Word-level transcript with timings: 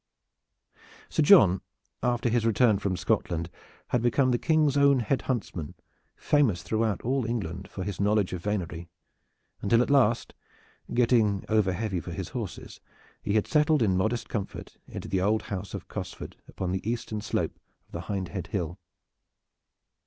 Sir 1.09 1.21
John 1.21 1.61
after 2.01 2.27
his 2.27 2.43
return 2.43 2.79
from 2.79 2.97
Scotland 2.97 3.51
had 3.89 4.01
become 4.01 4.31
the 4.31 4.39
King's 4.39 4.75
own 4.75 5.01
head 5.01 5.21
huntsman, 5.29 5.75
famous 6.15 6.63
through 6.63 6.83
all 7.03 7.23
England 7.23 7.69
for 7.69 7.83
his 7.83 8.01
knowledge 8.01 8.33
of 8.33 8.41
venery, 8.41 8.89
until 9.61 9.79
at 9.83 9.91
last, 9.91 10.33
getting 10.91 11.41
overheavy 11.41 12.01
for 12.01 12.13
his 12.13 12.29
horses, 12.29 12.81
he 13.21 13.33
had 13.35 13.45
settled 13.45 13.83
in 13.83 13.95
modest 13.95 14.27
comfort 14.27 14.75
into 14.87 15.07
the 15.07 15.21
old 15.21 15.43
house 15.43 15.75
of 15.75 15.87
Cosford 15.87 16.35
upon 16.47 16.71
the 16.71 16.89
eastern 16.89 17.21
slope 17.21 17.59
of 17.85 17.91
the 17.91 18.01
Hindhead 18.11 18.47
hill. 18.47 18.79